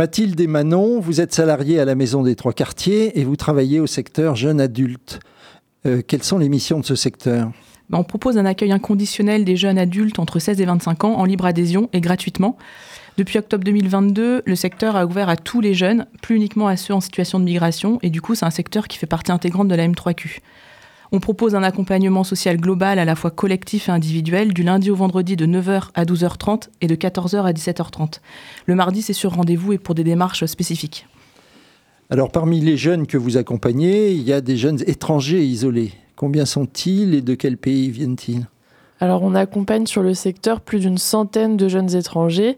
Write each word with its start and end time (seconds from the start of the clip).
Mathilde 0.00 0.40
et 0.40 0.46
Manon, 0.46 0.98
vous 0.98 1.20
êtes 1.20 1.34
salariés 1.34 1.78
à 1.78 1.84
la 1.84 1.94
Maison 1.94 2.22
des 2.22 2.34
Trois 2.34 2.54
Quartiers 2.54 3.20
et 3.20 3.24
vous 3.24 3.36
travaillez 3.36 3.80
au 3.80 3.86
secteur 3.86 4.34
jeunes 4.34 4.58
adultes. 4.58 5.20
Euh, 5.84 6.00
quelles 6.00 6.22
sont 6.22 6.38
les 6.38 6.48
missions 6.48 6.80
de 6.80 6.86
ce 6.86 6.94
secteur? 6.94 7.50
Ben, 7.90 7.98
On 7.98 8.02
propose 8.02 8.38
un 8.38 8.46
accueil 8.46 8.72
inconditionnel 8.72 9.44
des 9.44 9.56
jeunes 9.56 9.76
adultes 9.76 10.18
entre 10.18 10.38
16 10.38 10.58
et 10.58 10.64
25 10.64 11.04
ans 11.04 11.18
en 11.18 11.26
libre 11.26 11.44
adhésion 11.44 11.90
et 11.92 12.00
gratuitement. 12.00 12.56
Depuis 13.18 13.36
octobre 13.36 13.62
2022, 13.62 14.40
le 14.46 14.56
secteur 14.56 14.96
a 14.96 15.04
ouvert 15.04 15.28
à 15.28 15.36
tous 15.36 15.60
les 15.60 15.74
jeunes, 15.74 16.06
plus 16.22 16.36
uniquement 16.36 16.66
à 16.66 16.78
ceux 16.78 16.94
en 16.94 17.02
situation 17.02 17.38
de 17.38 17.44
migration, 17.44 17.98
et 18.00 18.08
du 18.08 18.22
coup 18.22 18.34
c'est 18.34 18.46
un 18.46 18.50
secteur 18.50 18.88
qui 18.88 18.96
fait 18.96 19.04
partie 19.04 19.32
intégrante 19.32 19.68
de 19.68 19.74
la 19.74 19.86
M3Q. 19.86 20.38
On 21.12 21.18
propose 21.18 21.56
un 21.56 21.64
accompagnement 21.64 22.22
social 22.22 22.56
global 22.56 23.00
à 23.00 23.04
la 23.04 23.16
fois 23.16 23.32
collectif 23.32 23.88
et 23.88 23.92
individuel 23.92 24.54
du 24.54 24.62
lundi 24.62 24.92
au 24.92 24.94
vendredi 24.94 25.34
de 25.34 25.44
9h 25.44 25.88
à 25.94 26.04
12h30 26.04 26.68
et 26.80 26.86
de 26.86 26.94
14h 26.94 27.42
à 27.42 27.52
17h30. 27.52 28.20
Le 28.66 28.74
mardi, 28.76 29.02
c'est 29.02 29.12
sur 29.12 29.32
rendez-vous 29.32 29.72
et 29.72 29.78
pour 29.78 29.96
des 29.96 30.04
démarches 30.04 30.44
spécifiques. 30.44 31.08
Alors 32.10 32.30
parmi 32.30 32.60
les 32.60 32.76
jeunes 32.76 33.08
que 33.08 33.16
vous 33.16 33.36
accompagnez, 33.36 34.12
il 34.12 34.22
y 34.22 34.32
a 34.32 34.40
des 34.40 34.56
jeunes 34.56 34.78
étrangers 34.86 35.44
isolés. 35.44 35.92
Combien 36.14 36.44
sont-ils 36.44 37.14
et 37.14 37.22
de 37.22 37.34
quel 37.34 37.56
pays 37.56 37.90
viennent-ils? 37.90 38.46
Alors 39.00 39.22
on 39.22 39.34
accompagne 39.34 39.86
sur 39.86 40.02
le 40.02 40.14
secteur 40.14 40.60
plus 40.60 40.80
d'une 40.80 40.98
centaine 40.98 41.56
de 41.56 41.68
jeunes 41.68 41.96
étrangers. 41.96 42.56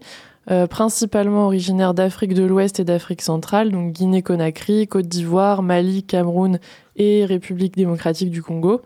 Euh, 0.51 0.67
principalement 0.67 1.45
originaires 1.45 1.93
d'Afrique 1.93 2.33
de 2.33 2.43
l'Ouest 2.43 2.81
et 2.81 2.83
d'Afrique 2.83 3.21
centrale, 3.21 3.71
donc 3.71 3.93
Guinée-Conakry, 3.93 4.87
Côte 4.87 5.07
d'Ivoire, 5.07 5.63
Mali, 5.63 6.03
Cameroun 6.03 6.59
et 6.95 7.25
République 7.25 7.75
démocratique 7.75 8.29
du 8.29 8.41
Congo. 8.41 8.81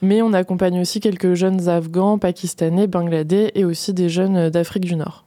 Mais 0.00 0.22
on 0.22 0.32
accompagne 0.32 0.80
aussi 0.80 1.00
quelques 1.00 1.34
jeunes 1.34 1.68
Afghans, 1.68 2.18
Pakistanais, 2.18 2.86
Bangladais 2.86 3.52
et 3.54 3.64
aussi 3.64 3.92
des 3.94 4.08
jeunes 4.08 4.50
d'Afrique 4.50 4.84
du 4.84 4.96
Nord. 4.96 5.24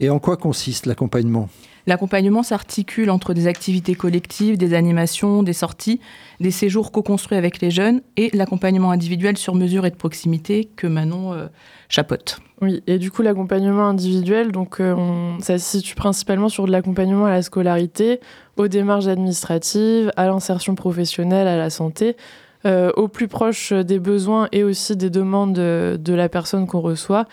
Et 0.00 0.10
en 0.10 0.18
quoi 0.18 0.36
consiste 0.36 0.86
l'accompagnement? 0.86 1.48
L'accompagnement 1.86 2.42
s'articule 2.42 3.10
entre 3.10 3.34
des 3.34 3.46
activités 3.46 3.94
collectives, 3.94 4.56
des 4.56 4.72
animations, 4.72 5.42
des 5.42 5.52
sorties, 5.52 6.00
des 6.40 6.50
séjours 6.50 6.90
co-construits 6.90 7.36
avec 7.36 7.60
les 7.60 7.70
jeunes 7.70 8.00
et 8.16 8.30
l'accompagnement 8.32 8.90
individuel 8.90 9.36
sur 9.36 9.54
mesure 9.54 9.84
et 9.84 9.90
de 9.90 9.96
proximité 9.96 10.64
que 10.76 10.86
Manon 10.86 11.34
euh, 11.34 11.46
chapeaute. 11.90 12.38
Oui, 12.62 12.82
et 12.86 12.98
du 12.98 13.10
coup 13.10 13.20
l'accompagnement 13.20 13.86
individuel, 13.86 14.50
donc 14.50 14.80
euh, 14.80 14.96
ça 15.40 15.58
se 15.58 15.78
situe 15.78 15.94
principalement 15.94 16.48
sur 16.48 16.64
de 16.64 16.72
l'accompagnement 16.72 17.26
à 17.26 17.30
la 17.30 17.42
scolarité, 17.42 18.20
aux 18.56 18.68
démarches 18.68 19.06
administratives, 19.06 20.10
à 20.16 20.26
l'insertion 20.26 20.74
professionnelle, 20.74 21.46
à 21.46 21.58
la 21.58 21.68
santé, 21.68 22.16
euh, 22.64 22.90
au 22.96 23.08
plus 23.08 23.28
proche 23.28 23.74
des 23.74 23.98
besoins 23.98 24.48
et 24.52 24.64
aussi 24.64 24.96
des 24.96 25.10
demandes 25.10 25.52
de 25.52 26.14
la 26.14 26.30
personne 26.30 26.66
qu'on 26.66 26.80
reçoit 26.80 27.26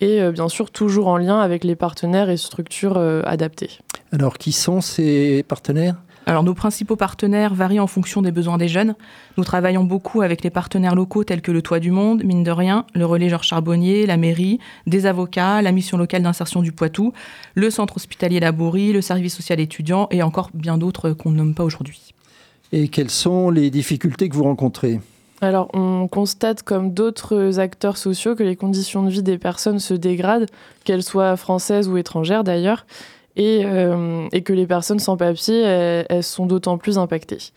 et 0.00 0.20
euh, 0.20 0.32
bien 0.32 0.48
sûr 0.48 0.70
toujours 0.70 1.08
en 1.08 1.16
lien 1.16 1.40
avec 1.40 1.64
les 1.64 1.76
partenaires 1.76 2.30
et 2.30 2.36
structures 2.36 2.96
euh, 2.96 3.22
adaptées. 3.24 3.70
Alors 4.12 4.38
qui 4.38 4.52
sont 4.52 4.80
ces 4.80 5.42
partenaires? 5.42 5.96
Alors 6.28 6.42
nos 6.42 6.54
principaux 6.54 6.96
partenaires 6.96 7.54
varient 7.54 7.78
en 7.78 7.86
fonction 7.86 8.20
des 8.20 8.32
besoins 8.32 8.58
des 8.58 8.66
jeunes. 8.66 8.96
Nous 9.36 9.44
travaillons 9.44 9.84
beaucoup 9.84 10.22
avec 10.22 10.42
les 10.42 10.50
partenaires 10.50 10.96
locaux 10.96 11.22
tels 11.22 11.40
que 11.40 11.52
le 11.52 11.62
Toit 11.62 11.78
du 11.78 11.92
Monde, 11.92 12.24
mine 12.24 12.42
de 12.42 12.50
rien, 12.50 12.84
le 12.94 13.06
Relais 13.06 13.28
Georges 13.28 13.46
Charbonnier, 13.46 14.06
la 14.06 14.16
mairie, 14.16 14.58
des 14.88 15.06
avocats, 15.06 15.62
la 15.62 15.70
mission 15.70 15.96
locale 15.96 16.22
d'insertion 16.24 16.62
du 16.62 16.72
Poitou, 16.72 17.12
le 17.54 17.70
centre 17.70 17.96
hospitalier 17.96 18.40
Laborie, 18.40 18.92
le 18.92 19.02
service 19.02 19.36
social 19.36 19.60
étudiant 19.60 20.08
et 20.10 20.24
encore 20.24 20.50
bien 20.52 20.78
d'autres 20.78 21.10
qu'on 21.10 21.30
ne 21.30 21.36
nomme 21.36 21.54
pas 21.54 21.62
aujourd'hui. 21.62 22.12
Et 22.72 22.88
quelles 22.88 23.10
sont 23.10 23.50
les 23.50 23.70
difficultés 23.70 24.28
que 24.28 24.34
vous 24.34 24.42
rencontrez? 24.42 24.98
Alors, 25.40 25.68
on 25.74 26.08
constate, 26.08 26.62
comme 26.62 26.94
d'autres 26.94 27.58
acteurs 27.58 27.98
sociaux, 27.98 28.34
que 28.34 28.42
les 28.42 28.56
conditions 28.56 29.02
de 29.02 29.10
vie 29.10 29.22
des 29.22 29.38
personnes 29.38 29.78
se 29.78 29.92
dégradent, 29.92 30.46
qu'elles 30.84 31.02
soient 31.02 31.36
françaises 31.36 31.88
ou 31.88 31.96
étrangères 31.98 32.42
d'ailleurs, 32.42 32.86
et, 33.36 33.62
euh, 33.64 34.28
que 34.30 34.52
les 34.52 34.66
personnes 34.66 34.98
sans 34.98 35.16
papier, 35.16 35.60
elles, 35.60 36.22
sont 36.22 36.46
d'autant 36.46 36.78
plus 36.78 36.96
impactées. 36.96 37.52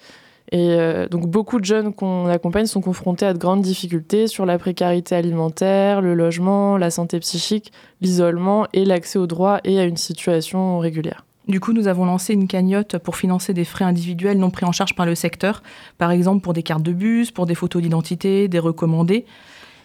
Et 0.51 0.71
euh, 0.71 1.07
donc, 1.07 1.27
beaucoup 1.27 1.59
de 1.59 1.65
jeunes 1.65 1.93
qu'on 1.93 2.25
accompagne 2.25 2.65
sont 2.65 2.81
confrontés 2.81 3.25
à 3.25 3.33
de 3.33 3.37
grandes 3.37 3.61
difficultés 3.61 4.27
sur 4.27 4.45
la 4.45 4.57
précarité 4.57 5.15
alimentaire, 5.15 6.01
le 6.01 6.15
logement, 6.15 6.77
la 6.77 6.89
santé 6.89 7.19
psychique, 7.19 7.71
l'isolement 8.01 8.65
et 8.73 8.83
l'accès 8.83 9.19
aux 9.19 9.27
droits 9.27 9.61
et 9.63 9.79
à 9.79 9.83
une 9.83 9.97
situation 9.97 10.79
régulière. 10.79 11.23
Du 11.47 11.59
coup, 11.59 11.73
nous 11.73 11.87
avons 11.87 12.05
lancé 12.05 12.33
une 12.33 12.47
cagnotte 12.47 12.97
pour 12.99 13.15
financer 13.15 13.53
des 13.53 13.65
frais 13.65 13.85
individuels 13.85 14.37
non 14.37 14.51
pris 14.51 14.65
en 14.65 14.71
charge 14.71 14.93
par 14.93 15.05
le 15.05 15.15
secteur, 15.15 15.63
par 15.97 16.11
exemple 16.11 16.43
pour 16.43 16.53
des 16.53 16.63
cartes 16.63 16.83
de 16.83 16.93
bus, 16.93 17.31
pour 17.31 17.45
des 17.45 17.55
photos 17.55 17.81
d'identité, 17.81 18.47
des 18.47 18.59
recommandés. 18.59 19.25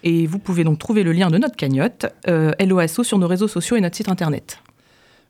Et 0.02 0.26
vous 0.26 0.38
pouvez 0.38 0.64
donc 0.64 0.78
trouver 0.78 1.02
le 1.02 1.12
lien 1.12 1.30
de 1.30 1.38
notre 1.38 1.56
cagnotte, 1.56 2.06
euh, 2.28 2.52
LOSO, 2.60 3.02
sur 3.02 3.18
nos 3.18 3.26
réseaux 3.26 3.48
sociaux 3.48 3.76
et 3.76 3.80
notre 3.80 3.96
site 3.96 4.10
internet. 4.10 4.58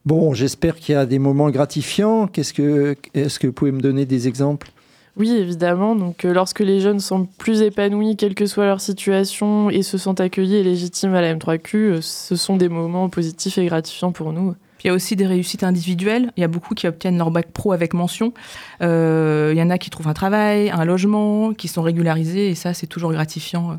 Bon, 0.05 0.35
j'espère 0.35 0.77
qu'il 0.77 0.95
y 0.95 0.99
a 0.99 1.07
des 1.07 1.21
moments 1.21 1.51
gratifiants. 1.51 2.27
Qu'est-ce 2.27 2.53
que, 2.53 2.97
est-ce 3.15 3.39
que 3.39 3.47
vous 3.47 3.53
pouvez 3.53 3.73
me 3.73 3.81
donner 3.81 4.05
des 4.05 4.27
exemples? 4.27 4.71
Oui, 5.17 5.31
évidemment. 5.31 5.95
Donc, 5.95 6.25
euh, 6.25 6.35
lorsque 6.35 6.61
les 6.61 6.81
jeunes 6.81 6.99
sont 6.99 7.27
plus 7.39 7.63
épanouis, 7.63 8.17
quelle 8.17 8.35
que 8.35 8.47
soit 8.47 8.67
leur 8.67 8.81
situation, 8.81 9.71
et 9.71 9.83
se 9.83 9.97
sentent 9.97 10.21
accueillis 10.21 10.57
et 10.57 10.65
légitimes 10.65 11.15
à 11.15 11.21
la 11.21 11.35
M3Q, 11.35 11.77
euh, 11.77 12.01
ce 12.01 12.35
sont 12.35 12.57
des 12.57 12.69
moments 12.69 13.09
positifs 13.09 13.57
et 13.59 13.67
gratifiants 13.67 14.13
pour 14.13 14.33
nous. 14.33 14.57
Il 14.85 14.89
y 14.89 14.91
a 14.91 14.95
aussi 14.95 15.17
des 15.17 15.27
réussites 15.27 15.65
individuelles. 15.65 16.31
Il 16.37 16.43
y 16.43 16.45
a 16.45 16.49
beaucoup 16.49 16.75
qui 16.75 16.87
obtiennent 16.87 17.17
leur 17.17 17.31
bac 17.31 17.51
pro 17.53 17.73
avec 17.73 17.95
mention. 17.95 18.35
Euh, 18.83 19.51
il 19.55 19.59
y 19.59 19.63
en 19.63 19.71
a 19.71 19.79
qui 19.79 19.89
trouvent 19.89 20.09
un 20.09 20.15
travail, 20.15 20.69
un 20.71 20.85
logement, 20.85 21.55
qui 21.55 21.69
sont 21.69 21.81
régularisés. 21.81 22.51
Et 22.51 22.55
ça, 22.55 22.75
c'est 22.75 22.87
toujours 22.87 23.13
gratifiant 23.13 23.73
euh, 23.73 23.75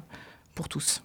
pour 0.56 0.68
tous. 0.68 1.04